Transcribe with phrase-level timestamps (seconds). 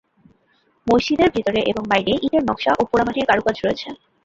[0.87, 3.87] মসজিদের ভেতরে এবং বাইরে ইটের নকশা ও পোড়ামাটির কারুকাজ রয়েছে।